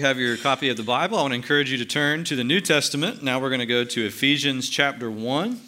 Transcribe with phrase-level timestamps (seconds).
[0.00, 2.42] have your copy of the Bible, I want to encourage you to turn to the
[2.42, 3.22] New Testament.
[3.22, 5.60] Now we're going to go to Ephesians chapter 1.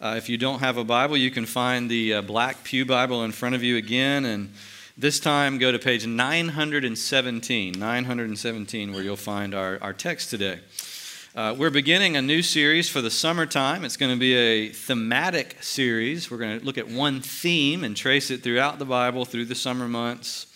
[0.00, 3.22] Uh, if you don't have a Bible, you can find the uh, Black Pew Bible
[3.22, 4.24] in front of you again.
[4.24, 4.52] And
[4.96, 10.58] this time, go to page 917, 917, where you'll find our, our text today.
[11.36, 13.84] Uh, we're beginning a new series for the summertime.
[13.84, 16.32] It's going to be a thematic series.
[16.32, 19.54] We're going to look at one theme and trace it throughout the Bible through the
[19.54, 20.47] summer months.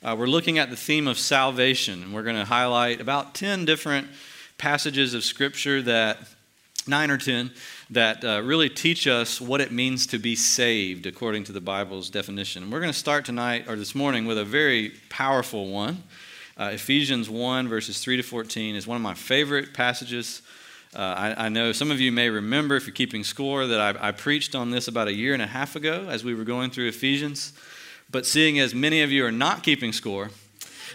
[0.00, 3.64] Uh, we're looking at the theme of salvation, and we're going to highlight about 10
[3.64, 4.06] different
[4.56, 6.18] passages of Scripture that,
[6.86, 7.50] nine or 10,
[7.90, 12.10] that uh, really teach us what it means to be saved according to the Bible's
[12.10, 12.62] definition.
[12.62, 16.04] And we're going to start tonight, or this morning, with a very powerful one.
[16.56, 20.42] Uh, Ephesians 1, verses 3 to 14, is one of my favorite passages.
[20.94, 24.08] Uh, I, I, know some of you may remember, if you're keeping score, that I,
[24.08, 26.70] I preached on this about a year and a half ago as we were going
[26.70, 27.52] through Ephesians.
[28.10, 30.30] But seeing as many of you are not keeping score,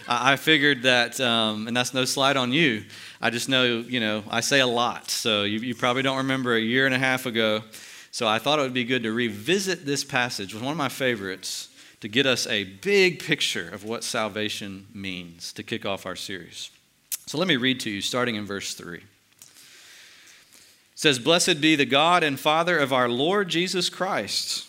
[0.08, 2.84] I figured that, um, and that's no slide on you.
[3.20, 5.10] I just know, you know, I say a lot.
[5.10, 7.62] So you, you, probably don't remember a year and a half ago.
[8.10, 10.52] So I thought it would be good to revisit this passage.
[10.52, 11.68] Was one of my favorites
[12.00, 16.70] to get us a big picture of what salvation means to kick off our series.
[17.26, 18.98] So let me read to you, starting in verse 3.
[18.98, 19.04] It
[20.94, 24.68] says, Blessed be the God and Father of our Lord Jesus Christ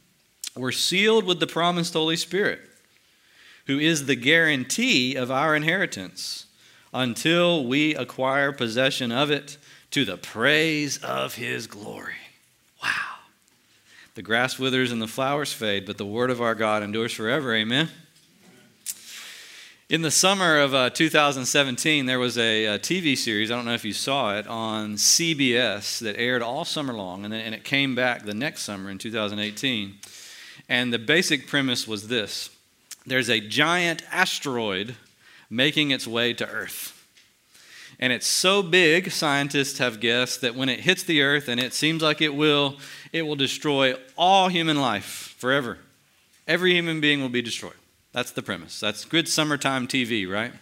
[0.55, 2.59] we're sealed with the promised Holy Spirit,
[3.67, 6.45] who is the guarantee of our inheritance
[6.93, 9.57] until we acquire possession of it
[9.91, 12.15] to the praise of his glory.
[12.83, 12.89] Wow.
[14.15, 17.55] The grass withers and the flowers fade, but the word of our God endures forever.
[17.55, 17.89] Amen.
[19.91, 23.73] In the summer of uh, 2017, there was a, a, TV series, I don't know
[23.73, 27.65] if you saw it, on CBS that aired all summer long, and, then, and it
[27.65, 29.95] came back the next summer in 2018.
[30.71, 32.49] And the basic premise was this
[33.05, 34.95] there's a giant asteroid
[35.49, 36.97] making its way to Earth.
[37.99, 41.73] And it's so big, scientists have guessed, that when it hits the Earth, and it
[41.73, 42.77] seems like it will,
[43.11, 45.77] it will destroy all human life forever.
[46.47, 47.75] Every human being will be destroyed.
[48.13, 48.79] That's the premise.
[48.79, 50.53] That's good summertime TV, right?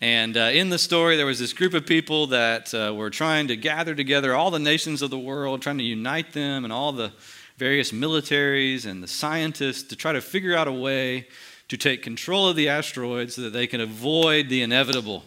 [0.00, 3.46] And uh, in the story, there was this group of people that uh, were trying
[3.48, 6.92] to gather together all the nations of the world, trying to unite them and all
[6.92, 7.12] the
[7.56, 11.28] various militaries and the scientists to try to figure out a way
[11.68, 15.24] to take control of the asteroid so that they can avoid the inevitable.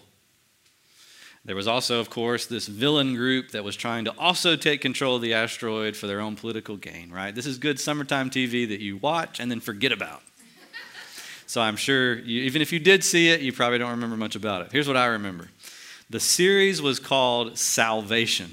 [1.46, 5.16] There was also, of course, this villain group that was trying to also take control
[5.16, 7.34] of the asteroid for their own political gain, right?
[7.34, 10.22] This is good summertime TV that you watch and then forget about.
[11.48, 14.36] so I'm sure, you, even if you did see it, you probably don't remember much
[14.36, 14.74] about it.
[14.74, 15.48] Here's what I remember
[16.10, 18.52] the series was called Salvation.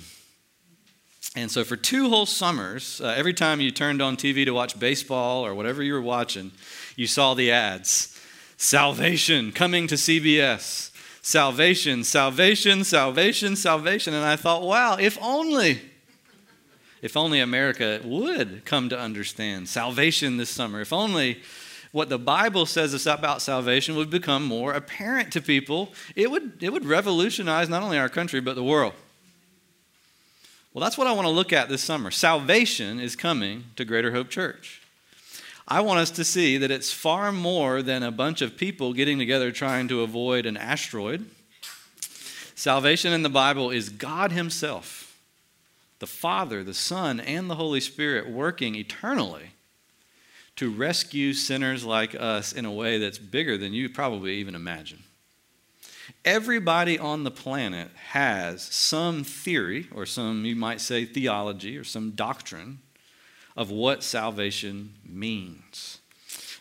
[1.37, 4.79] And so, for two whole summers, uh, every time you turned on TV to watch
[4.79, 6.53] baseball or whatever you were watching,
[6.97, 8.15] you saw the ads
[8.57, 10.91] Salvation coming to CBS.
[11.23, 14.15] Salvation, salvation, salvation, salvation.
[14.15, 15.81] And I thought, wow, if only,
[17.03, 20.81] if only America would come to understand salvation this summer.
[20.81, 21.41] If only
[21.93, 26.73] what the Bible says about salvation would become more apparent to people, it would, it
[26.73, 28.95] would revolutionize not only our country, but the world.
[30.75, 32.11] Well, that's what I want to look at this summer.
[32.11, 34.83] Salvation is coming to Greater Hope Church.
[35.69, 39.17] I want us to see that it's far more than a bunch of people getting
[39.17, 41.31] together trying to avoid an asteroid.
[42.57, 45.17] Salvation in the Bible is God Himself
[46.01, 49.53] the Father, the Son, and the Holy Spirit working eternally
[50.57, 55.05] to rescue sinners like us in a way that's bigger than you probably even imagine.
[56.25, 62.13] Everybody on the planet has some theory, or some, you might say, theology, or some
[62.13, 62.79] doctrine
[63.57, 65.99] of what salvation means.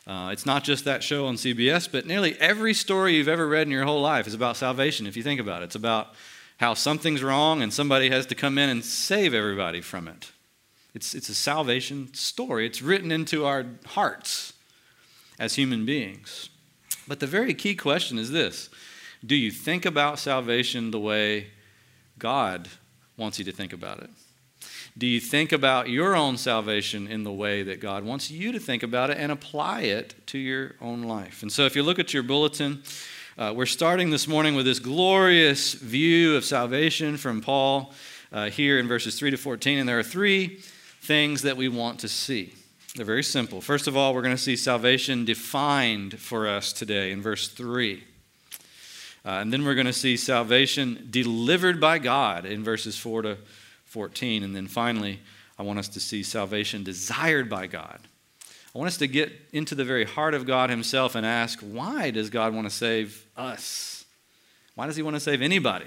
[0.05, 3.67] Uh, it's not just that show on CBS, but nearly every story you've ever read
[3.67, 5.65] in your whole life is about salvation, if you think about it.
[5.65, 6.13] It's about
[6.57, 10.31] how something's wrong and somebody has to come in and save everybody from it.
[10.93, 14.53] It's, it's a salvation story, it's written into our hearts
[15.39, 16.49] as human beings.
[17.07, 18.69] But the very key question is this
[19.25, 21.47] Do you think about salvation the way
[22.19, 22.67] God
[23.15, 24.09] wants you to think about it?
[24.97, 28.59] Do you think about your own salvation in the way that God wants you to
[28.59, 31.41] think about it and apply it to your own life?
[31.41, 32.83] And so, if you look at your bulletin,
[33.37, 37.93] uh, we're starting this morning with this glorious view of salvation from Paul
[38.31, 39.79] uh, here in verses 3 to 14.
[39.79, 40.59] And there are three
[41.01, 42.53] things that we want to see.
[42.95, 43.61] They're very simple.
[43.61, 48.03] First of all, we're going to see salvation defined for us today in verse 3.
[49.25, 53.37] Uh, and then we're going to see salvation delivered by God in verses 4 to
[53.85, 54.43] 14.
[54.43, 55.19] And then finally,
[55.57, 57.99] I want us to see salvation desired by God.
[58.75, 62.09] I want us to get into the very heart of God Himself and ask, why
[62.09, 64.03] does God want to save us?
[64.75, 65.85] Why does He want to save anybody?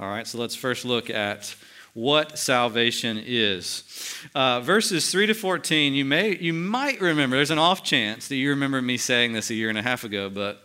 [0.00, 1.54] All right, so let's first look at
[1.94, 3.84] what salvation is.
[4.34, 8.36] Uh, verses 3 to 14, you, may, you might remember, there's an off chance that
[8.36, 10.64] you remember me saying this a year and a half ago, but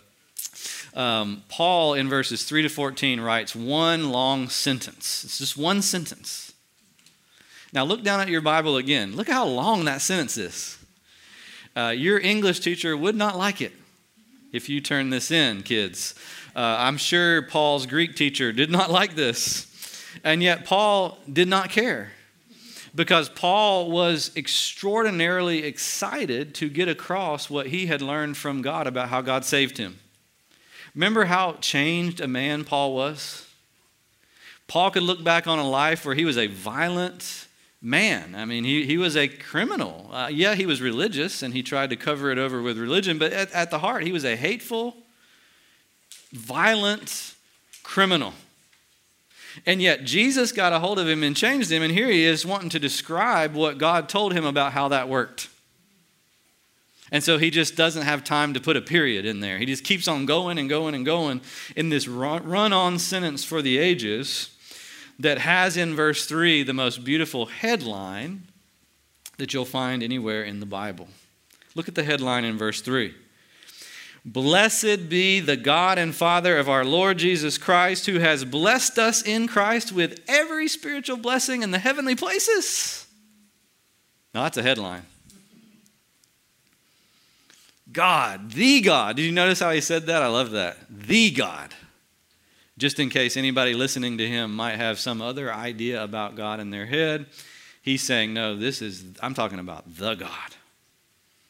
[0.98, 5.24] um, Paul in verses 3 to 14 writes one long sentence.
[5.24, 6.54] It's just one sentence.
[7.72, 9.16] Now look down at your Bible again.
[9.16, 10.78] Look how long that sentence is.
[11.76, 13.74] Uh, your English teacher would not like it
[14.52, 16.16] if you turn this in, kids.
[16.56, 19.68] Uh, I'm sure Paul's Greek teacher did not like this.
[20.24, 22.14] And yet, Paul did not care
[22.96, 29.10] because Paul was extraordinarily excited to get across what he had learned from God about
[29.10, 30.00] how God saved him.
[30.98, 33.48] Remember how changed a man Paul was?
[34.68, 37.46] Paul could look back on a life where he was a violent
[37.80, 38.34] man.
[38.34, 40.10] I mean, he, he was a criminal.
[40.12, 43.32] Uh, yeah, he was religious and he tried to cover it over with religion, but
[43.32, 44.98] at, at the heart, he was a hateful,
[46.32, 47.36] violent
[47.84, 48.34] criminal.
[49.68, 52.44] And yet, Jesus got a hold of him and changed him, and here he is
[52.44, 55.50] wanting to describe what God told him about how that worked.
[57.12, 59.58] And so he just doesn't have time to put a period in there.
[59.58, 61.42] He just keeps on going and going and going
[61.76, 64.50] in this run on sentence for the ages
[65.20, 68.44] that has in verse 3 the most beautiful headline
[69.38, 71.08] that you'll find anywhere in the Bible.
[71.76, 73.14] Look at the headline in verse 3.
[74.26, 79.22] Blessed be the God and Father of our Lord Jesus Christ, who has blessed us
[79.22, 83.08] in Christ with every spiritual blessing in the heavenly places.
[84.34, 85.04] Now, that's a headline.
[87.98, 89.16] God, the God.
[89.16, 90.22] Did you notice how he said that?
[90.22, 90.78] I love that.
[90.88, 91.74] The God.
[92.78, 96.70] Just in case anybody listening to him might have some other idea about God in
[96.70, 97.26] their head,
[97.82, 100.30] he's saying, No, this is, I'm talking about the God.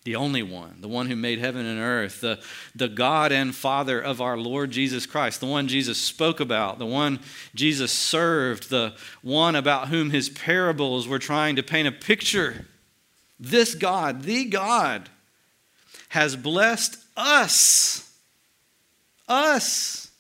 [0.06, 2.40] The only one, the one who made heaven and earth, the,
[2.74, 6.86] the God and Father of our Lord Jesus Christ, the one Jesus spoke about, the
[6.86, 7.20] one
[7.56, 12.68] Jesus served, the one about whom his parables were trying to paint a picture.
[13.38, 15.10] This God, the God,
[16.10, 18.12] has blessed us.
[19.28, 20.12] Us.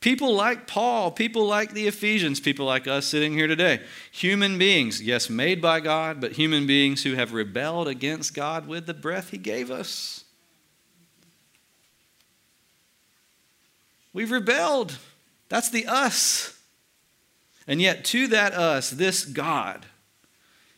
[0.00, 3.80] People like Paul, people like the Ephesians, people like us sitting here today.
[4.12, 8.86] Human beings, yes, made by God, but human beings who have rebelled against God with
[8.86, 10.24] the breath He gave us.
[14.14, 14.96] We've rebelled.
[15.50, 16.58] That's the us.
[17.66, 19.84] And yet, to that us, this God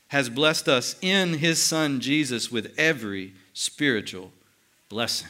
[0.08, 4.32] has blessed us in His Son Jesus with every spiritual
[4.88, 5.28] blessing.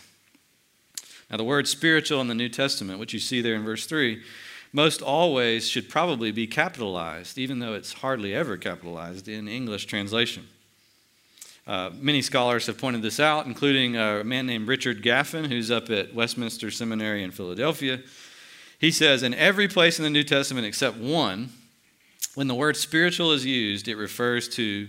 [1.31, 4.23] Now, the word spiritual in the New Testament, which you see there in verse 3,
[4.73, 10.47] most always should probably be capitalized, even though it's hardly ever capitalized in English translation.
[11.67, 15.91] Uh, many scholars have pointed this out, including a man named Richard Gaffin, who's up
[15.91, 18.00] at Westminster Seminary in Philadelphia.
[18.79, 21.50] He says, In every place in the New Testament except one,
[22.35, 24.88] when the word spiritual is used, it refers to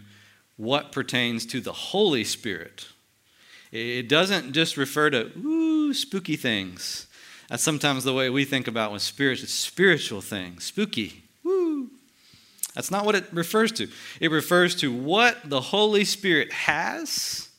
[0.58, 2.88] what pertains to the Holy Spirit
[3.74, 7.08] it doesn't just refer to, ooh, spooky things.
[7.50, 11.90] That's sometimes the way we think about when spiritual, spiritual things, spooky, woo.
[12.76, 13.88] That's not what it refers to.
[14.20, 17.50] It refers to what the Holy Spirit has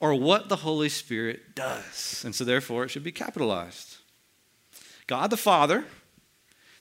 [0.00, 2.22] or what the Holy Spirit does.
[2.24, 3.98] And so, therefore, it should be capitalized.
[5.06, 5.84] God the Father,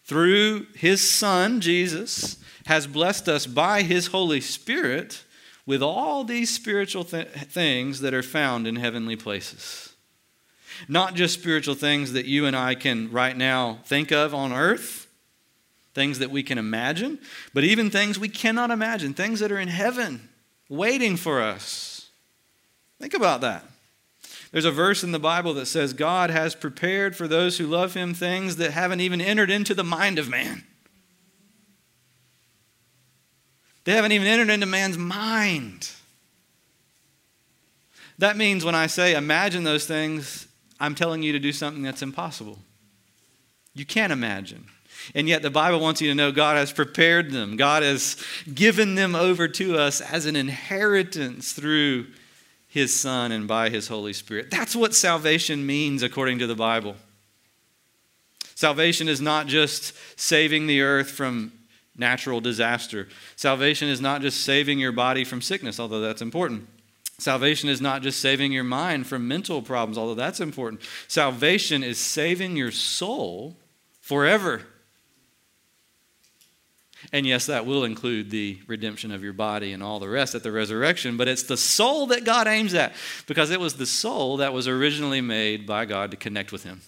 [0.06, 5.24] through his Son, Jesus, has blessed us by his Holy Spirit
[5.68, 9.94] with all these spiritual th- things that are found in heavenly places.
[10.88, 15.08] Not just spiritual things that you and I can right now think of on earth,
[15.94, 17.20] things that we can imagine,
[17.54, 20.30] but even things we cannot imagine, things that are in heaven
[20.70, 22.10] waiting for us.
[23.00, 23.66] Think about that.
[24.52, 27.94] There's a verse in the Bible that says God has prepared for those who love
[27.94, 30.64] him things that haven't even entered into the mind of man.
[33.88, 35.90] They haven't even entered into man's mind.
[38.18, 42.02] That means when I say imagine those things, I'm telling you to do something that's
[42.02, 42.60] impossible.
[43.74, 44.66] You can't imagine.
[45.16, 47.56] And yet the Bible wants you to know God has prepared them.
[47.56, 48.22] God has
[48.54, 52.08] given them over to us as an inheritance through
[52.68, 54.52] his Son and by his Holy Spirit.
[54.52, 56.98] That's what salvation means according to the Bible.
[58.54, 61.54] Salvation is not just saving the earth from
[61.98, 63.08] natural disaster.
[63.36, 66.68] Salvation is not just saving your body from sickness, although that's important.
[67.20, 70.82] Salvation is not just saving your mind from mental problems, although that's important.
[71.08, 73.58] Salvation is saving your soul
[74.02, 74.62] forever.
[77.12, 80.44] And yes, that will include the redemption of your body and all the rest at
[80.44, 82.94] the resurrection, but it's the soul that God aims at
[83.28, 86.82] because it was the soul that was originally made by God to connect with Him.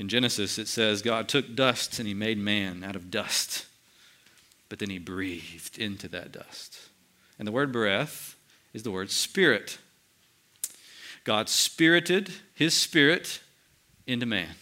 [0.00, 3.66] In Genesis, it says God took dust and He made man out of dust,
[4.70, 6.88] but then He breathed into that dust.
[7.38, 8.34] And the word breath
[8.72, 9.76] is the word spirit.
[11.24, 13.42] God spirited His spirit
[14.06, 14.54] into man.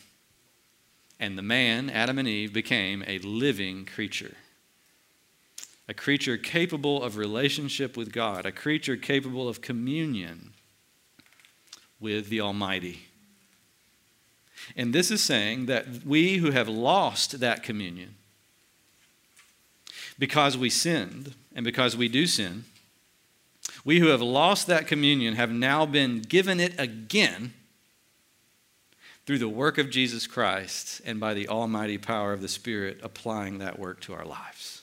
[1.21, 4.35] And the man, Adam and Eve, became a living creature.
[5.87, 10.55] A creature capable of relationship with God, a creature capable of communion
[12.01, 13.08] with the Almighty.
[14.77, 18.15] And this is saying that we who have lost that communion,
[20.19, 22.65] because we sinned and because we do sin,
[23.85, 27.53] we who have lost that communion have now been given it again
[29.27, 33.59] through the work of Jesus Christ and by the almighty power of the Spirit applying
[33.59, 34.83] that work to our lives.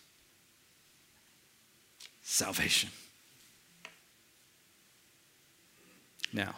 [2.21, 2.89] Salvation.
[6.31, 6.55] Now,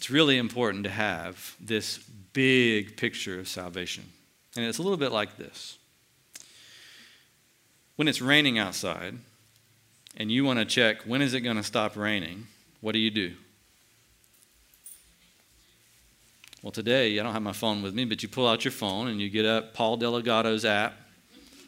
[0.00, 1.98] it's really important to have this
[2.32, 4.02] big picture of salvation.
[4.56, 5.76] And it's a little bit like this.
[7.96, 9.18] When it's raining outside
[10.16, 12.46] and you want to check when is it going to stop raining,
[12.80, 13.34] what do you do?
[16.62, 19.08] Well, today, I don't have my phone with me, but you pull out your phone
[19.08, 20.94] and you get up Paul Dellegatto's app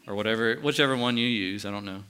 [0.06, 2.02] or whatever, whichever one you use, I don't know.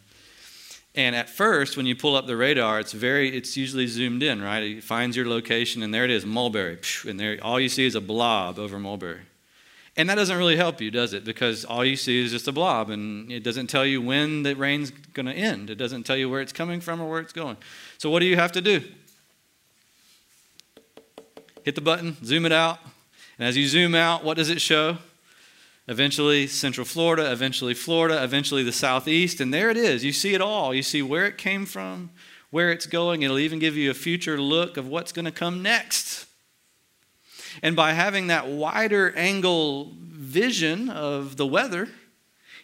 [0.95, 4.43] And at first, when you pull up the radar, it's very, it's usually zoomed in,
[4.43, 4.63] right?
[4.63, 6.79] It finds your location, and there it is, Mulberry.
[7.09, 9.23] And there, all you see is a blob over Mulberry.
[9.97, 11.25] And that doesn't really help you, does it?
[11.25, 14.55] Because all you see is just a blob, and it doesn't tell you when the
[14.55, 15.71] rain's going to end.
[15.71, 17.57] It doesn't tell you where it's coming from or where it's going.
[17.97, 18.83] So, what do you have to do?
[21.63, 22.79] hit the button, zoom it out.
[23.39, 24.99] And as you zoom out, what does it show?
[25.89, 29.41] Eventually, Central Florida, eventually, Florida, eventually, the Southeast.
[29.41, 30.05] And there it is.
[30.05, 30.73] You see it all.
[30.73, 32.11] You see where it came from,
[32.51, 33.23] where it's going.
[33.23, 36.27] It'll even give you a future look of what's going to come next.
[37.63, 41.89] And by having that wider angle vision of the weather,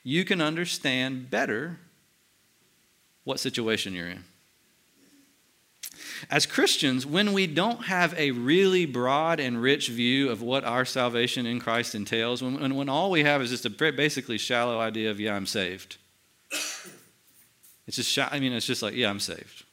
[0.04, 1.78] you can understand better
[3.24, 4.24] what situation you're in.
[6.30, 10.84] As Christians, when we don't have a really broad and rich view of what our
[10.84, 15.10] salvation in Christ entails, when, when all we have is just a basically shallow idea
[15.10, 15.96] of, yeah, I'm saved.
[17.86, 19.64] It's just, I mean, it's just like, yeah, I'm saved.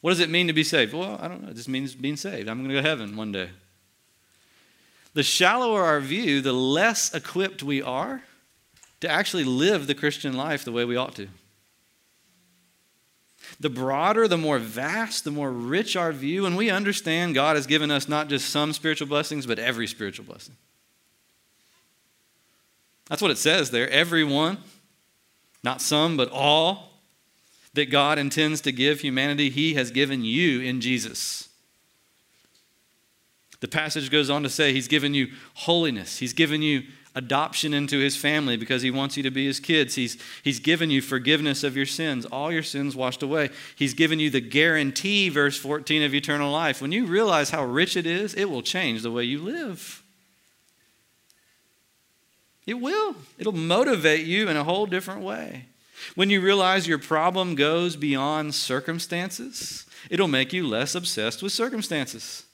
[0.00, 0.92] What does it mean to be saved?
[0.92, 1.48] Well, I don't know.
[1.48, 2.48] It just means being saved.
[2.48, 3.48] I'm going to go to heaven one day.
[5.14, 8.22] The shallower our view, the less equipped we are
[9.00, 11.28] to actually live the Christian life the way we ought to.
[13.60, 17.66] The broader, the more vast, the more rich our view, and we understand God has
[17.66, 20.56] given us not just some spiritual blessings, but every spiritual blessing.
[23.08, 23.88] That's what it says there.
[23.90, 24.58] Everyone,
[25.62, 26.90] not some, but all,
[27.74, 31.48] that God intends to give humanity, He has given you in Jesus.
[33.60, 36.84] The passage goes on to say He's given you holiness, He's given you
[37.14, 39.94] adoption into his family because he wants you to be his kids.
[39.94, 43.50] He's, he's given you forgiveness of your sins, all your sins washed away.
[43.76, 46.82] He's given you the guarantee, verse 14, of eternal life.
[46.82, 50.02] When you realize how rich it is, it will change the way you live.
[52.66, 53.14] It will.
[53.38, 55.66] It'll motivate you in a whole different way.
[56.14, 62.44] When you realize your problem goes beyond circumstances, it'll make you less obsessed with circumstances.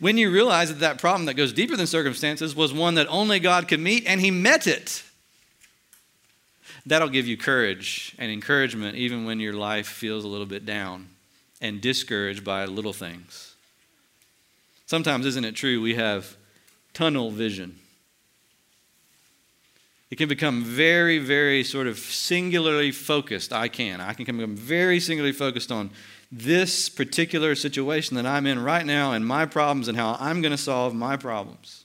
[0.00, 3.38] When you realize that that problem that goes deeper than circumstances was one that only
[3.38, 5.02] God could meet, and He met it,
[6.86, 11.08] that'll give you courage and encouragement even when your life feels a little bit down
[11.60, 13.54] and discouraged by little things.
[14.86, 16.36] Sometimes, isn't it true, we have
[16.92, 17.78] tunnel vision.
[20.10, 23.52] It can become very, very sort of singularly focused.
[23.52, 24.00] I can.
[24.00, 25.90] I can become very singularly focused on
[26.36, 30.50] this particular situation that I'm in right now and my problems and how I'm going
[30.50, 31.84] to solve my problems.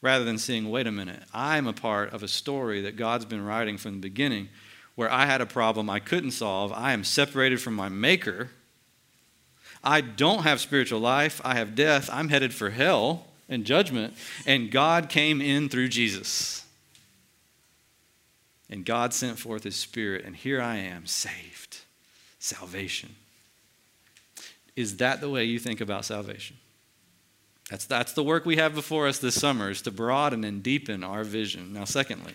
[0.00, 3.44] Rather than seeing, wait a minute, I'm a part of a story that God's been
[3.44, 4.48] writing from the beginning
[4.94, 6.72] where I had a problem I couldn't solve.
[6.72, 8.50] I am separated from my Maker.
[9.84, 11.42] I don't have spiritual life.
[11.44, 12.08] I have death.
[12.10, 14.14] I'm headed for hell and judgment.
[14.46, 16.64] And God came in through Jesus.
[18.70, 21.69] And God sent forth his Spirit, and here I am, saved.
[22.40, 23.14] Salvation.
[24.74, 26.56] Is that the way you think about salvation?
[27.70, 31.04] That's, that's the work we have before us this summer, is to broaden and deepen
[31.04, 31.72] our vision.
[31.72, 32.32] Now, secondly,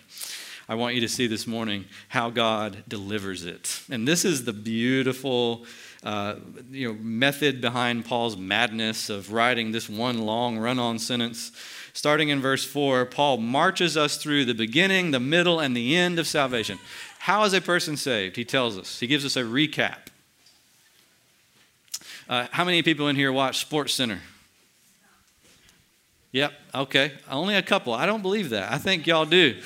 [0.68, 3.80] I want you to see this morning how God delivers it.
[3.90, 5.66] And this is the beautiful
[6.02, 6.36] uh,
[6.70, 11.52] you know, method behind Paul's madness of writing this one long run on sentence.
[11.96, 16.18] Starting in verse 4, Paul marches us through the beginning, the middle, and the end
[16.18, 16.78] of salvation.
[17.20, 18.36] How is a person saved?
[18.36, 19.00] He tells us.
[19.00, 19.96] He gives us a recap.
[22.28, 24.20] Uh, how many people in here watch Sports Center?
[26.32, 27.12] Yep, okay.
[27.30, 27.94] Only a couple.
[27.94, 28.70] I don't believe that.
[28.70, 29.56] I think y'all do.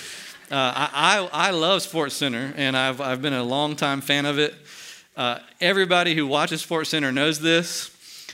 [0.53, 4.25] Uh, I, I, I, love Sports Center, and I've, I've been a long time fan
[4.25, 4.55] of it.
[5.17, 7.89] Uh, everybody who watches Sports Center knows this.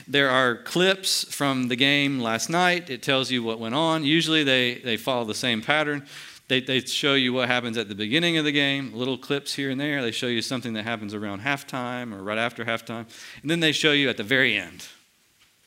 [0.07, 2.89] There are clips from the game last night.
[2.89, 4.03] It tells you what went on.
[4.03, 6.05] Usually they, they follow the same pattern.
[6.47, 9.69] They, they show you what happens at the beginning of the game, little clips here
[9.69, 10.01] and there.
[10.01, 13.05] They show you something that happens around halftime or right after halftime.
[13.41, 14.87] And then they show you at the very end,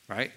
[0.09, 0.31] right?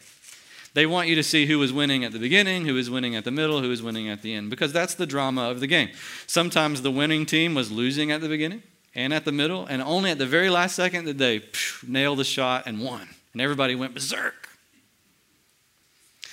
[0.74, 3.24] They want you to see who was winning at the beginning, who was winning at
[3.24, 5.90] the middle, who was winning at the end, because that's the drama of the game.
[6.26, 8.62] Sometimes the winning team was losing at the beginning
[8.94, 11.42] and at the middle, and only at the very last second did they
[11.86, 14.48] nail the shot and won and everybody went berserk.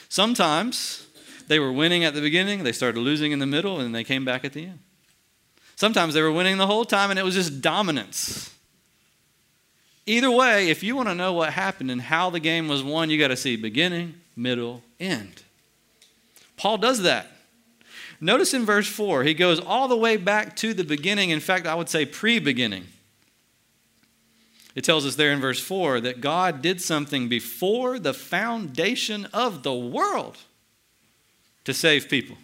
[0.07, 1.07] Sometimes
[1.47, 4.05] they were winning at the beginning, they started losing in the middle, and then they
[4.05, 4.79] came back at the end.
[5.75, 8.55] Sometimes they were winning the whole time, and it was just dominance.
[10.05, 13.09] Either way, if you want to know what happened and how the game was won,
[13.09, 15.43] you got to see beginning, middle, end.
[16.55, 17.27] Paul does that.
[18.19, 21.31] Notice in verse 4, he goes all the way back to the beginning.
[21.31, 22.85] In fact, I would say pre beginning.
[24.75, 29.63] It tells us there in verse 4 that God did something before the foundation of
[29.63, 30.37] the world
[31.65, 32.37] to save people.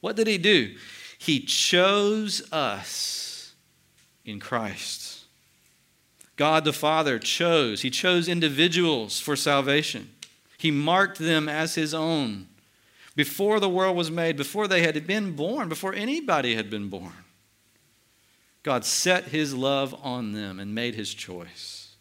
[0.00, 0.76] What did He do?
[1.18, 3.54] He chose us
[4.24, 5.24] in Christ.
[6.36, 10.10] God the Father chose, He chose individuals for salvation.
[10.58, 12.48] He marked them as His own
[13.14, 17.12] before the world was made, before they had been born, before anybody had been born.
[18.66, 21.94] God set his love on them and made his choice.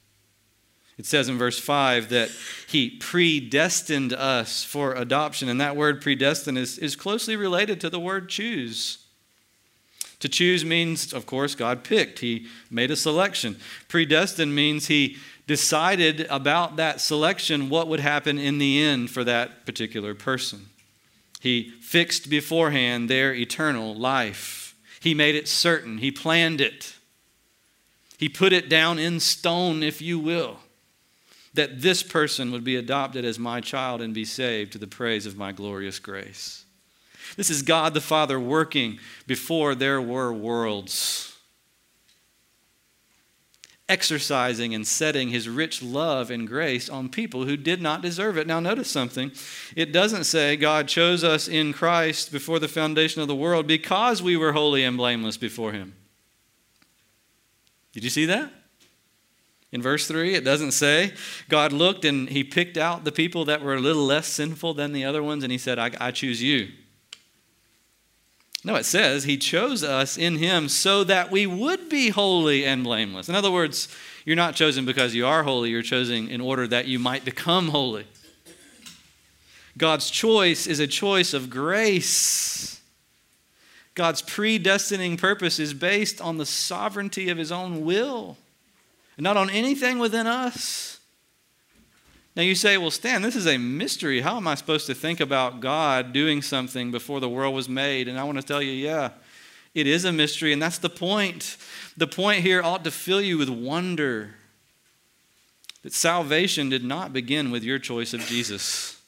[0.98, 2.32] It says in verse 5 that
[2.68, 8.00] he predestined us for adoption, and that word predestined is, is closely related to the
[8.00, 8.98] word choose.
[10.22, 13.58] To choose means, of course, God picked, he made a selection.
[13.88, 19.68] Predestined means he decided about that selection what would happen in the end for that
[19.68, 20.70] particular person.
[21.42, 24.65] He fixed beforehand their eternal life.
[25.06, 26.00] He made it certain.
[26.00, 26.96] He planned it.
[28.18, 30.58] He put it down in stone, if you will,
[31.54, 35.28] that this person would be adopted as my child and be saved to the praise
[35.28, 36.66] of my glorious grace.
[37.38, 41.35] This is God the Father working before there were worlds
[43.88, 48.48] exercising and setting his rich love and grace on people who did not deserve it.
[48.48, 49.32] Now, notice something.
[49.76, 54.24] It doesn't say God chose us in Christ before the foundation of the world because
[54.24, 55.94] we were holy and blameless before him.
[57.94, 58.52] Did you see that?
[59.72, 61.14] In verse 3, it doesn't say
[61.50, 64.94] God looked and he picked out the people that were a little less sinful than
[64.94, 66.70] the other ones and he said, I, I choose you.
[68.66, 72.84] No, it says he chose us in him so that we would be holy and
[72.84, 73.30] blameless.
[73.30, 73.88] In other words,
[74.26, 77.68] you're not chosen because you are holy, you're chosen in order that you might become
[77.68, 78.08] holy.
[79.78, 82.82] God's choice is a choice of grace.
[83.94, 88.36] God's predestining purpose is based on the sovereignty of his own will,
[89.20, 90.95] not on anything within us.
[92.36, 94.20] Now you say, well, Stan, this is a mystery.
[94.20, 98.10] How am I supposed to think about God doing something before the world was made?
[98.10, 99.12] And I want to tell you, yeah,
[99.74, 101.56] it is a mystery, and that's the point.
[101.96, 104.36] The point here ought to fill you with wonder
[105.84, 109.00] That salvation did not begin with your choice of Jesus.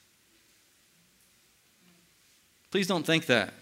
[2.70, 3.52] Please don't think that.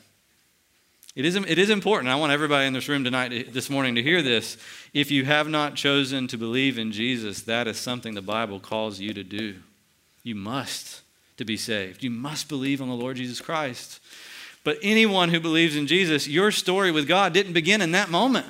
[1.16, 2.12] It is, it is important.
[2.12, 4.59] I want everybody in this room tonight, this morning, to hear this.
[4.92, 9.00] If you have not chosen to believe in Jesus, that is something the Bible calls
[9.00, 9.55] you to do.
[10.22, 11.00] You must
[11.38, 12.05] to be saved.
[12.05, 13.98] You must believe on the Lord Jesus Christ.
[14.62, 18.46] But anyone who believes in Jesus, your story with God didn't begin in that moment.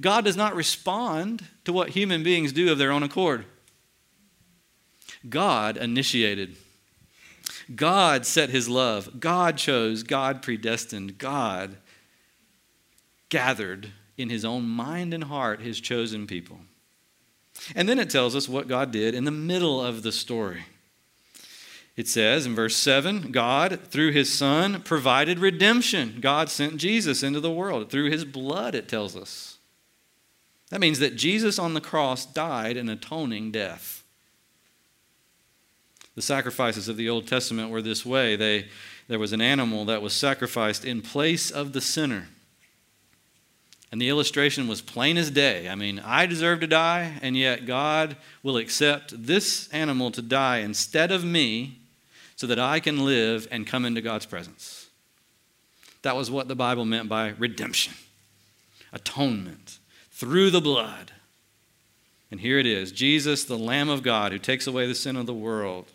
[0.00, 3.44] God does not respond to what human beings do of their own accord.
[5.28, 6.56] God initiated.
[7.74, 9.20] God set his love.
[9.20, 10.02] God chose.
[10.02, 11.18] God predestined.
[11.18, 11.76] God
[13.28, 16.58] gathered in his own mind and heart his chosen people.
[17.74, 20.64] And then it tells us what God did in the middle of the story.
[21.96, 26.18] It says in verse 7 God, through his Son, provided redemption.
[26.20, 27.90] God sent Jesus into the world.
[27.90, 29.58] Through his blood, it tells us.
[30.70, 33.99] That means that Jesus on the cross died an atoning death.
[36.14, 38.68] The sacrifices of the Old Testament were this way they,
[39.08, 42.28] there was an animal that was sacrificed in place of the sinner.
[43.92, 45.68] And the illustration was plain as day.
[45.68, 50.58] I mean, I deserve to die, and yet God will accept this animal to die
[50.58, 51.78] instead of me
[52.36, 54.88] so that I can live and come into God's presence.
[56.02, 57.94] That was what the Bible meant by redemption,
[58.92, 59.78] atonement
[60.12, 61.12] through the blood.
[62.30, 65.26] And here it is Jesus, the Lamb of God, who takes away the sin of
[65.26, 65.90] the world.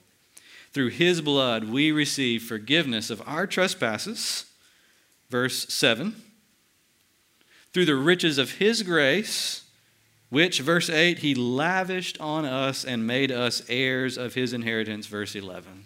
[0.75, 4.43] Through his blood, we receive forgiveness of our trespasses.
[5.29, 6.21] Verse 7.
[7.71, 9.63] Through the riches of his grace,
[10.27, 15.07] which, verse 8, he lavished on us and made us heirs of his inheritance.
[15.07, 15.85] Verse 11.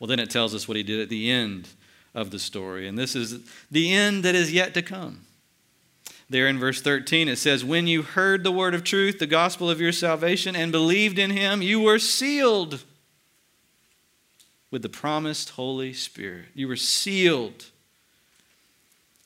[0.00, 1.68] Well, then it tells us what he did at the end
[2.14, 2.88] of the story.
[2.88, 5.26] And this is the end that is yet to come.
[6.30, 9.70] There in verse 13, it says, When you heard the word of truth, the gospel
[9.70, 12.84] of your salvation, and believed in him, you were sealed
[14.70, 16.46] with the promised Holy Spirit.
[16.54, 17.66] You were sealed.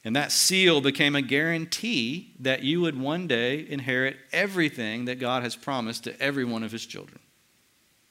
[0.05, 5.43] And that seal became a guarantee that you would one day inherit everything that God
[5.43, 7.19] has promised to every one of his children.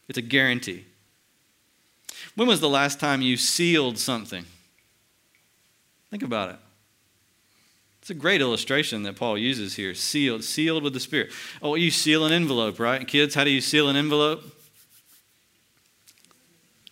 [0.10, 0.86] It's a guarantee.
[2.36, 4.45] When was the last time you sealed something?
[6.10, 6.56] Think about it.
[8.01, 9.93] It's a great illustration that Paul uses here.
[9.93, 11.31] Sealed, sealed with the Spirit.
[11.61, 13.07] Oh, you seal an envelope, right?
[13.07, 14.43] Kids, how do you seal an envelope?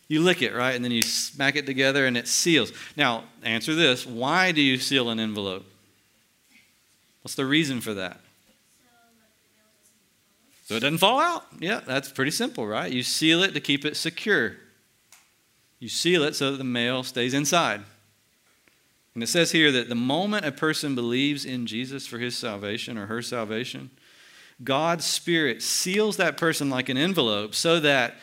[0.08, 0.76] You lick it, right?
[0.76, 2.72] And then you smack it together and it seals.
[2.96, 5.66] Now, answer this why do you seal an envelope?
[7.22, 8.20] What's the reason for that?
[10.66, 11.46] So it doesn't fall out.
[11.60, 12.92] Yeah, that's pretty simple, right?
[12.92, 14.58] You seal it to keep it secure.
[15.80, 17.82] You seal it so that the mail stays inside.
[19.14, 22.98] And it says here that the moment a person believes in Jesus for his salvation
[22.98, 23.90] or her salvation,
[24.64, 28.16] God's Spirit seals that person like an envelope so that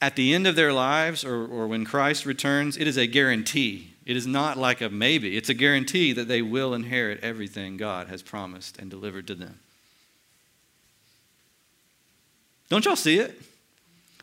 [0.00, 3.92] at the end of their lives or, or when Christ returns, it is a guarantee.
[4.04, 5.36] It is not like a maybe.
[5.36, 9.60] It's a guarantee that they will inherit everything God has promised and delivered to them.
[12.68, 13.40] Don't y'all see it?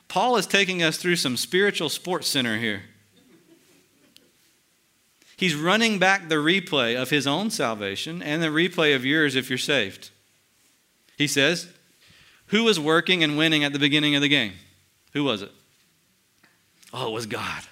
[0.10, 2.82] Paul is taking us through some spiritual sports center here.
[5.40, 9.50] He's running back the replay of his own salvation and the replay of yours if
[9.50, 10.10] you're saved.
[11.18, 11.70] He says,
[12.48, 14.56] Who was working and winning at the beginning of the game?
[15.14, 15.52] Who was it?
[16.94, 17.64] Oh, it was God.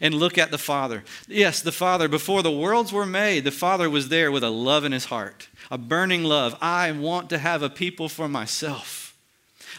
[0.00, 1.04] And look at the Father.
[1.28, 4.84] Yes, the Father, before the worlds were made, the Father was there with a love
[4.84, 6.58] in his heart, a burning love.
[6.60, 9.16] I want to have a people for myself.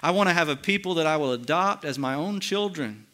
[0.02, 3.05] I want to have a people that I will adopt as my own children.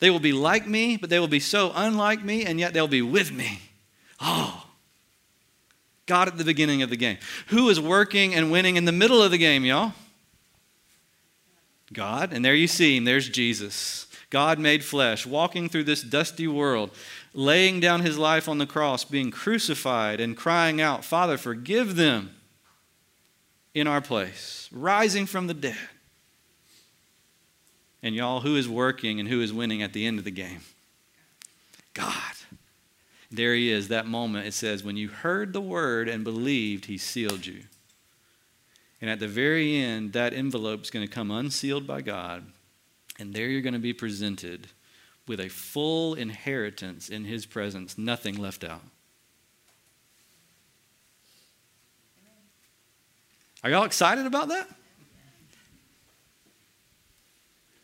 [0.00, 2.88] They will be like me, but they will be so unlike me, and yet they'll
[2.88, 3.60] be with me.
[4.20, 4.66] Oh,
[6.06, 7.18] God at the beginning of the game.
[7.48, 9.92] Who is working and winning in the middle of the game, y'all?
[11.92, 12.32] God.
[12.32, 13.04] And there you see him.
[13.04, 14.06] There's Jesus.
[14.30, 16.90] God made flesh, walking through this dusty world,
[17.34, 22.34] laying down his life on the cross, being crucified, and crying out, Father, forgive them
[23.74, 25.76] in our place, rising from the dead.
[28.02, 30.60] And y'all, who is working and who is winning at the end of the game?
[31.94, 32.14] God.
[33.30, 34.46] There he is, that moment.
[34.46, 37.62] It says, when you heard the word and believed, he sealed you.
[39.00, 42.44] And at the very end, that envelope is going to come unsealed by God.
[43.18, 44.68] And there you're going to be presented
[45.26, 48.82] with a full inheritance in his presence, nothing left out.
[53.62, 54.68] Are y'all excited about that?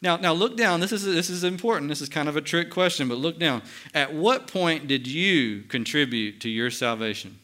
[0.02, 0.80] Now, now look down.
[0.80, 1.88] This is, this is important.
[1.88, 3.62] This is kind of a trick question, but look down.
[3.94, 7.38] At what point did you contribute to your salvation?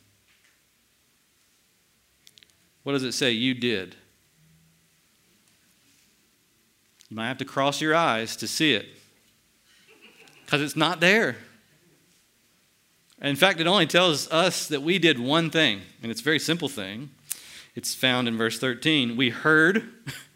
[2.82, 3.96] What does it say you did?
[7.08, 8.86] You might have to cross your eyes to see it
[10.44, 11.36] because it's not there.
[13.20, 16.40] In fact, it only tells us that we did one thing, and it's a very
[16.40, 17.10] simple thing.
[17.74, 19.16] It's found in verse 13.
[19.16, 19.88] We heard.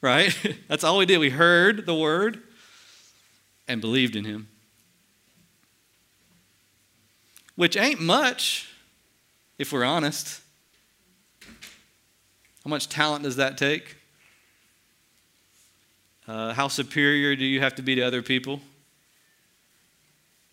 [0.00, 0.36] right?
[0.68, 1.18] That's all we did.
[1.18, 2.42] We heard the word
[3.66, 4.48] and believed in him.
[7.56, 8.70] Which ain't much,
[9.58, 10.40] if we're honest.
[12.64, 13.96] How much talent does that take?
[16.26, 18.60] Uh, how superior do you have to be to other people?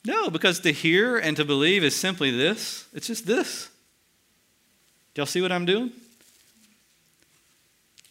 [0.05, 2.85] No, because to hear and to believe is simply this.
[2.93, 3.69] It's just this.
[5.15, 5.91] Y'all see what I'm doing?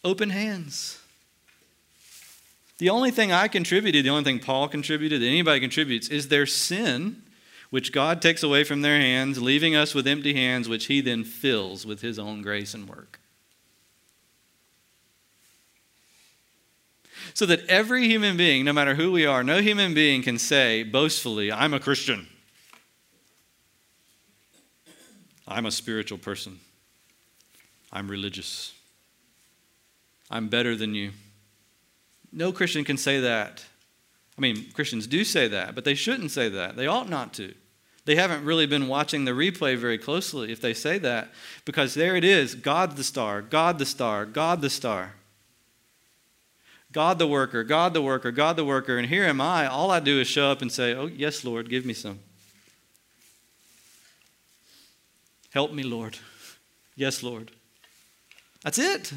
[0.03, 1.01] Open hands.
[2.85, 7.23] The only thing I contributed, the only thing Paul contributed, anybody contributes, is their sin,
[7.70, 11.25] which God takes away from their hands, leaving us with empty hands, which he then
[11.25, 13.20] fills with his own grace and work.
[17.33, 20.83] so that every human being, no matter who we are, no human being can say
[20.83, 22.27] boastfully, I'm a Christian.
[25.49, 26.61] I'm a spiritual person.
[27.90, 28.75] I'm religious.
[30.31, 31.12] I'm better than you.
[32.35, 33.64] No Christian can say that.
[34.37, 36.77] I mean, Christians do say that, but they shouldn't say that.
[36.77, 37.55] They ought not to.
[38.05, 41.29] They haven't really been watching the replay very closely if they say that,
[41.64, 45.14] because there it is God the star, God the star, God the star.
[46.92, 48.99] God the worker, God the worker, God the worker.
[48.99, 49.66] And here am I.
[49.66, 52.20] All I do is show up and say, Oh, yes, Lord, give me some.
[55.51, 56.18] Help me, Lord.
[56.94, 57.51] Yes, Lord.
[58.62, 59.12] That's it.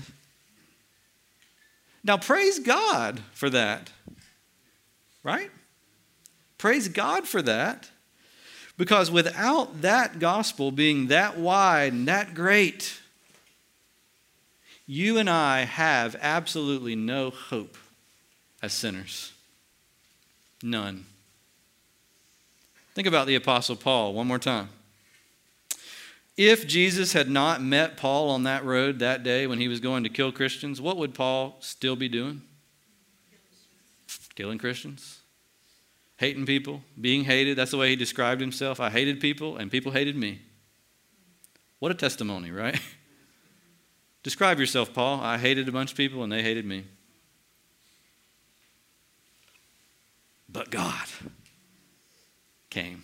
[2.07, 3.91] Now, praise God for that.
[5.23, 5.51] Right?
[6.57, 7.89] Praise God for that.
[8.77, 12.97] Because without that gospel being that wide and that great,
[14.85, 17.77] you and I have absolutely no hope
[18.61, 19.33] as sinners.
[20.63, 21.05] None.
[22.95, 24.69] Think about the Apostle Paul one more time.
[26.37, 30.03] If Jesus had not met Paul on that road that day when he was going
[30.03, 32.43] to kill Christians, what would Paul still be doing?
[34.35, 35.21] Killing Christians,
[36.17, 37.57] hating people, being hated.
[37.57, 38.79] That's the way he described himself.
[38.79, 40.41] I hated people, and people hated me.
[41.79, 42.79] What a testimony, right?
[44.27, 45.21] Describe yourself, Paul.
[45.21, 46.83] I hated a bunch of people and they hated me.
[50.49, 51.07] But God
[52.69, 53.03] came.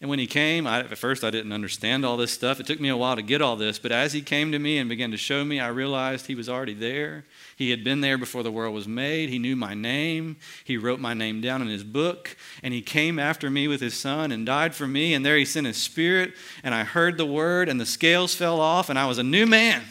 [0.00, 2.60] And when he came, I, at first I didn't understand all this stuff.
[2.60, 4.76] It took me a while to get all this, but as he came to me
[4.76, 7.24] and began to show me, I realized he was already there.
[7.56, 9.30] He had been there before the world was made.
[9.30, 10.36] He knew my name.
[10.64, 13.94] He wrote my name down in his book, and he came after me with his
[13.94, 15.14] son and died for me.
[15.14, 18.60] And there he sent his spirit, and I heard the word, and the scales fell
[18.60, 19.82] off, and I was a new man.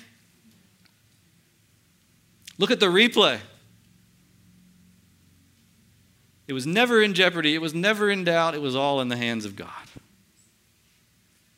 [2.60, 3.39] Look at the replay.
[6.47, 9.17] It was never in jeopardy, it was never in doubt, it was all in the
[9.17, 9.69] hands of God.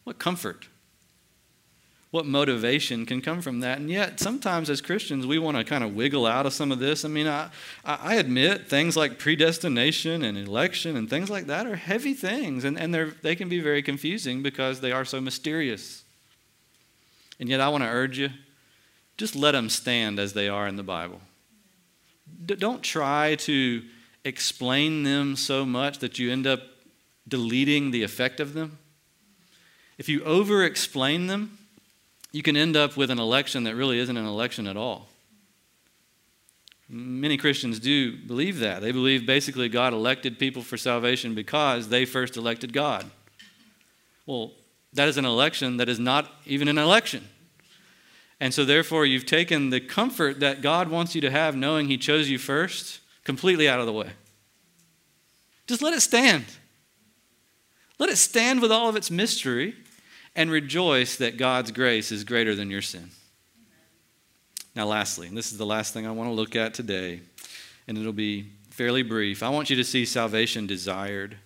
[0.03, 0.67] What comfort,
[2.11, 3.79] what motivation can come from that?
[3.79, 6.79] And yet, sometimes as Christians, we want to kind of wiggle out of some of
[6.79, 7.03] this.
[7.03, 7.49] I mean, I,
[7.83, 12.79] I admit things like predestination and election and things like that are heavy things, and,
[12.79, 16.05] and they can be very confusing because they are so mysterious.
[17.39, 18.29] And yet, I want to urge you
[19.17, 21.19] just let them stand as they are in the Bible.
[22.45, 23.81] D- don't try to
[24.27, 26.61] explain them so much that you end up
[27.27, 28.77] deleting the effect of them.
[29.97, 31.57] If you over explain them,
[32.31, 35.07] you can end up with an election that really isn't an election at all.
[36.89, 38.81] Many Christians do believe that.
[38.81, 43.09] They believe basically God elected people for salvation because they first elected God.
[44.25, 44.51] Well,
[44.93, 47.27] that is an election that is not even an election.
[48.39, 51.97] And so, therefore, you've taken the comfort that God wants you to have, knowing He
[51.97, 54.09] chose you first, completely out of the way.
[55.67, 56.45] Just let it stand.
[57.99, 59.75] Let it stand with all of its mystery
[60.35, 63.11] and rejoice that God's grace is greater than your sin.
[64.75, 67.19] Now, lastly, and this is the last thing I want to look at today,
[67.87, 69.43] and it'll be fairly brief.
[69.43, 71.37] I want you to see salvation desired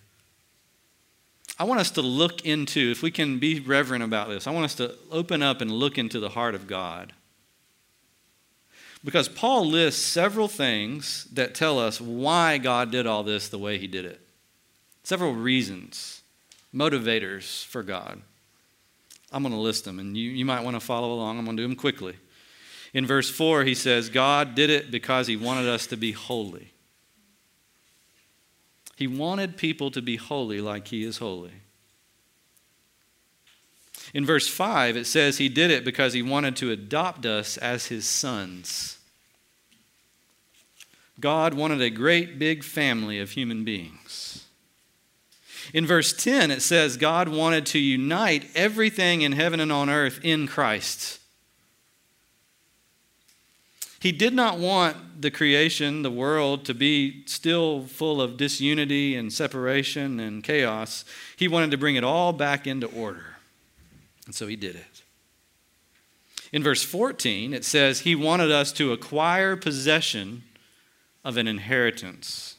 [1.58, 4.64] I want us to look into, if we can be reverent about this, I want
[4.64, 7.12] us to open up and look into the heart of God.
[9.04, 13.78] Because Paul lists several things that tell us why God did all this the way
[13.78, 14.20] he did it.
[15.02, 16.22] Several reasons,
[16.72, 18.22] motivators for God.
[19.32, 21.38] I'm going to list them, and you, you might want to follow along.
[21.38, 22.16] I'm going to do them quickly.
[22.92, 26.72] In verse 4, he says, God did it because he wanted us to be holy.
[28.96, 31.61] He wanted people to be holy like he is holy.
[34.14, 37.86] In verse 5, it says he did it because he wanted to adopt us as
[37.86, 38.98] his sons.
[41.18, 44.44] God wanted a great big family of human beings.
[45.72, 50.20] In verse 10, it says God wanted to unite everything in heaven and on earth
[50.22, 51.20] in Christ.
[54.00, 59.32] He did not want the creation, the world, to be still full of disunity and
[59.32, 61.04] separation and chaos.
[61.36, 63.31] He wanted to bring it all back into order.
[64.32, 65.02] And so he did it.
[66.54, 70.44] In verse 14, it says, He wanted us to acquire possession
[71.22, 72.56] of an inheritance.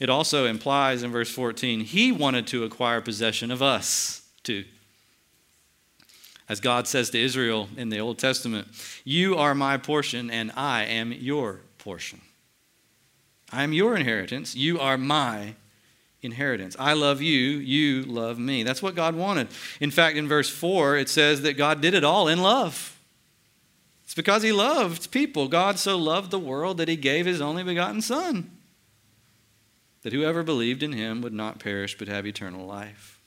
[0.00, 4.64] It also implies in verse 14, He wanted to acquire possession of us too.
[6.48, 8.66] As God says to Israel in the Old Testament,
[9.04, 12.20] You are my portion, and I am your portion.
[13.52, 14.56] I am your inheritance.
[14.56, 15.54] You are my
[16.22, 16.76] inheritance.
[16.78, 17.38] I love you.
[17.58, 18.62] You love me.
[18.62, 19.48] That's what God wanted.
[19.80, 22.98] In fact, in verse 4, it says that God did it all in love.
[24.04, 25.48] It's because He loved people.
[25.48, 28.50] God so loved the world that He gave His only begotten Son,
[30.02, 33.18] that whoever believed in Him would not perish but have eternal life.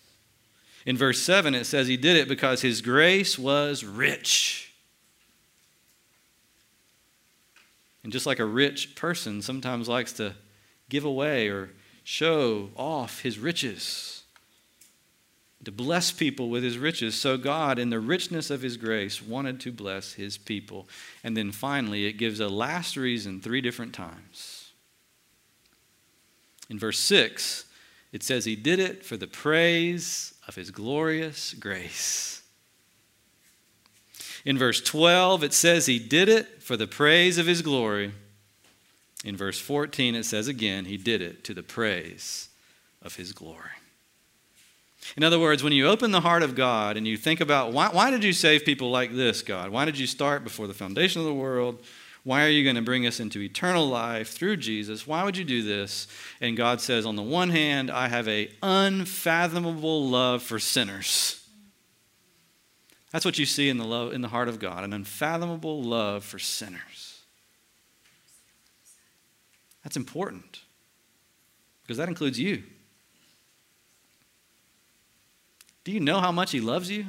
[0.86, 4.74] In verse 7, it says he did it because his grace was rich.
[8.04, 10.34] And just like a rich person sometimes likes to
[10.90, 11.70] give away or
[12.04, 14.24] show off his riches,
[15.64, 19.60] to bless people with his riches, so God, in the richness of his grace, wanted
[19.62, 20.88] to bless his people.
[21.24, 24.72] And then finally, it gives a last reason three different times.
[26.70, 27.66] In verse 6,
[28.12, 32.42] it says he did it for the praise of his glorious grace.
[34.44, 38.14] In verse 12, it says he did it for the praise of his glory.
[39.24, 42.50] In verse 14, it says again, he did it to the praise
[43.02, 43.70] of his glory.
[45.18, 47.90] In other words, when you open the heart of God and you think about why,
[47.90, 49.70] why did you save people like this, God?
[49.70, 51.84] Why did you start before the foundation of the world?
[52.24, 55.08] Why are you going to bring us into eternal life through Jesus?
[55.08, 56.08] Why would you do this?
[56.40, 61.44] And God says, on the one hand, I have a unfathomable love for sinners.
[63.12, 66.24] That's what you see in the love in the heart of God, an unfathomable love
[66.24, 67.01] for sinners.
[69.84, 70.62] That's important.
[71.84, 72.64] Because that includes you.
[75.84, 77.06] Do you know how much he loves you?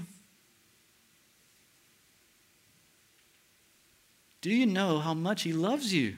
[4.43, 6.17] Do you know how much He loves you?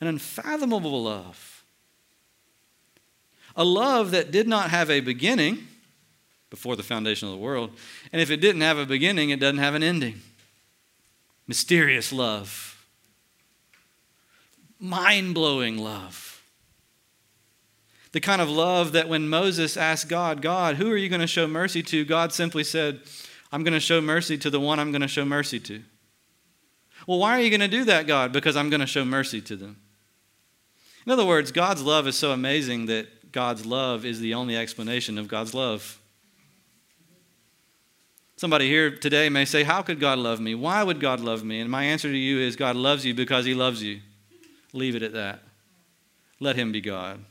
[0.00, 1.64] An unfathomable love.
[3.56, 5.66] A love that did not have a beginning
[6.48, 7.70] before the foundation of the world.
[8.12, 10.22] And if it didn't have a beginning, it doesn't have an ending.
[11.46, 12.79] Mysterious love.
[14.80, 16.42] Mind blowing love.
[18.12, 21.26] The kind of love that when Moses asked God, God, who are you going to
[21.26, 22.04] show mercy to?
[22.04, 23.00] God simply said,
[23.52, 25.82] I'm going to show mercy to the one I'm going to show mercy to.
[27.06, 28.32] Well, why are you going to do that, God?
[28.32, 29.76] Because I'm going to show mercy to them.
[31.06, 35.18] In other words, God's love is so amazing that God's love is the only explanation
[35.18, 35.98] of God's love.
[38.36, 40.54] Somebody here today may say, How could God love me?
[40.54, 41.60] Why would God love me?
[41.60, 44.00] And my answer to you is God loves you because He loves you.
[44.72, 45.42] Leave it at that.
[46.38, 47.24] Let Him be God.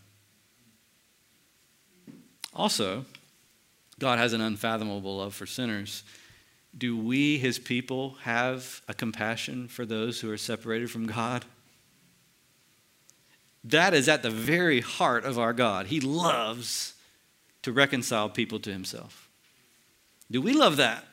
[2.54, 3.06] Also,
[4.00, 6.04] God has an unfathomable love for sinners.
[6.78, 11.46] Do we, his people, have a compassion for those who are separated from God?
[13.64, 15.88] That is at the very heart of our God.
[15.88, 16.94] He loves
[17.64, 19.30] to reconcile people to himself.
[20.32, 21.04] Do we love that?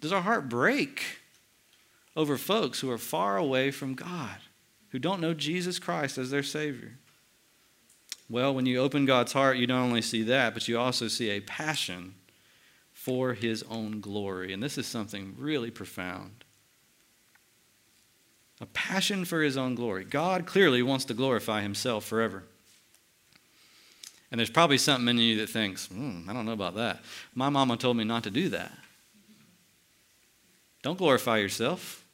[0.00, 1.02] Does our heart break
[2.16, 4.38] over folks who are far away from God,
[4.90, 6.98] who don't know Jesus Christ as their Savior?
[8.28, 11.30] Well, when you open God's heart, you not only see that, but you also see
[11.30, 12.14] a passion
[12.92, 14.52] for his own glory.
[14.52, 16.44] And this is something really profound.
[18.60, 20.04] A passion for his own glory.
[20.04, 22.42] God clearly wants to glorify himself forever.
[24.30, 27.00] And there's probably something in you that thinks, hmm, I don't know about that.
[27.34, 28.72] My mama told me not to do that.
[30.82, 32.05] Don't glorify yourself.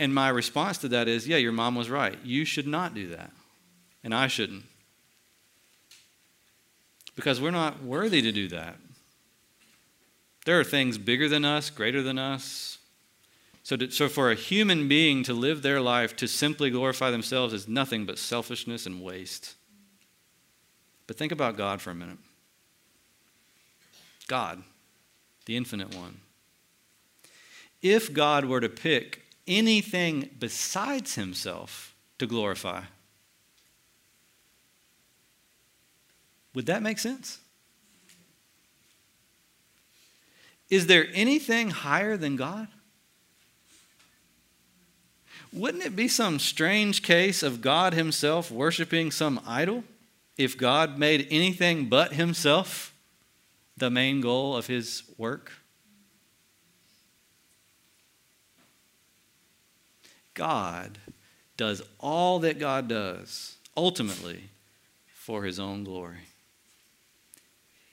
[0.00, 2.18] And my response to that is, yeah, your mom was right.
[2.24, 3.30] You should not do that
[4.02, 4.64] and I shouldn't.
[7.14, 8.76] Because we're not worthy to do that.
[10.46, 12.78] There are things bigger than us, greater than us.
[13.62, 17.52] So, to, so for a human being to live their life to simply glorify themselves
[17.52, 19.54] is nothing but selfishness and waste.
[21.06, 22.18] But think about God for a minute.
[24.28, 24.62] God,
[25.44, 26.20] the infinite one.
[27.82, 32.82] If God were to pick anything besides himself to glorify,
[36.54, 37.38] Would that make sense?
[40.68, 42.68] Is there anything higher than God?
[45.52, 49.82] Wouldn't it be some strange case of God Himself worshiping some idol
[50.36, 52.94] if God made anything but Himself
[53.76, 55.52] the main goal of His work?
[60.40, 60.96] God
[61.58, 64.44] does all that God does ultimately
[65.14, 66.28] for His own glory.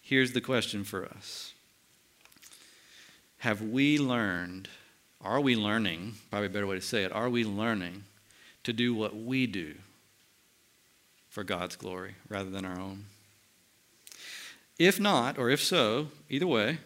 [0.01, 1.53] Here's the question for us
[3.39, 4.69] Have we learned?
[5.19, 6.13] Are we learning?
[6.31, 7.11] Probably a better way to say it.
[7.11, 8.05] Are we learning
[8.63, 9.73] to do what we do
[11.27, 13.07] for God's glory rather than our own?
[14.79, 16.77] If not, or if so, either way,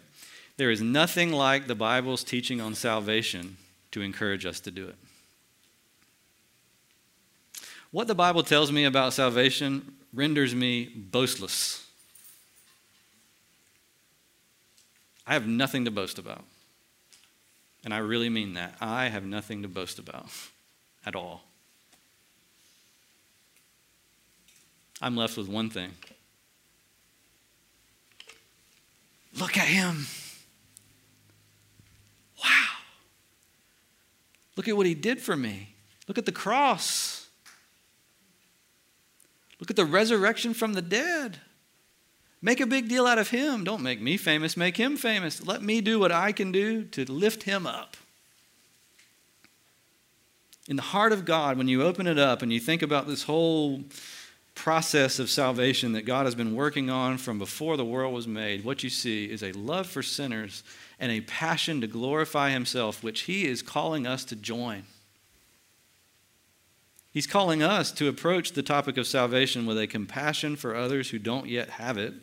[0.58, 3.58] there is nothing like the Bible's teaching on salvation
[3.92, 4.96] to encourage us to do it.
[7.92, 11.86] What the Bible tells me about salvation renders me boastless.
[15.28, 16.44] I have nothing to boast about.
[17.84, 18.76] And I really mean that.
[18.80, 20.28] I have nothing to boast about
[21.06, 21.44] at all.
[25.02, 25.92] I'm left with one thing
[29.40, 30.06] look at him.
[32.44, 32.68] Wow.
[34.56, 35.76] Look at what he did for me.
[36.08, 37.21] Look at the cross.
[39.62, 41.38] Look at the resurrection from the dead.
[42.42, 43.64] Make a big deal out of him.
[43.64, 45.46] Don't make me famous, make him famous.
[45.46, 47.96] Let me do what I can do to lift him up.
[50.68, 53.24] In the heart of God, when you open it up and you think about this
[53.24, 53.84] whole
[54.56, 58.64] process of salvation that God has been working on from before the world was made,
[58.64, 60.64] what you see is a love for sinners
[61.00, 64.84] and a passion to glorify himself, which he is calling us to join.
[67.12, 71.20] He's calling us to approach the topic of salvation with a compassion for others who
[71.20, 72.14] don't yet have it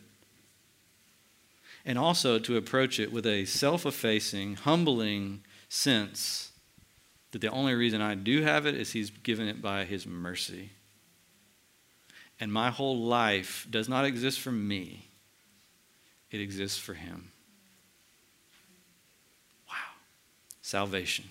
[1.85, 6.51] and also to approach it with a self effacing, humbling sense
[7.31, 10.71] that the only reason I do have it is He's given it by His mercy.
[12.39, 15.09] And my whole life does not exist for me,
[16.31, 17.31] it exists for Him.
[19.67, 19.75] Wow.
[20.61, 21.25] Salvation.